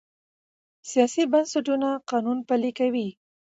سیاسي 0.89 1.23
بنسټونه 1.31 1.89
قانون 2.09 2.37
پلي 2.47 2.71
کوي 2.79 3.07